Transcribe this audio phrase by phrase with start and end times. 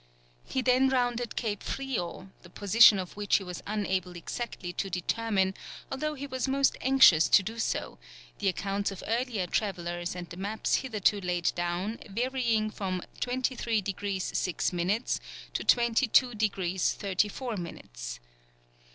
[0.45, 5.53] He then rounded Cape Frio, the position of which he was unable exactly to determine
[5.91, 7.99] although he was most anxious to do so,
[8.39, 14.35] the accounts of earlier travellers and the maps hitherto laid down varying from 23 degrees
[14.35, 15.19] 6 minutes
[15.53, 18.19] to 22 degrees 34 minutes.